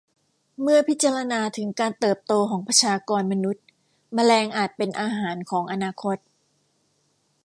[0.61, 3.65] เมื่อพิจารณาถึงการเติบโตของประชากรมนุษย์
[4.13, 6.17] แมลงอาจเป็นอาหารของอนาคต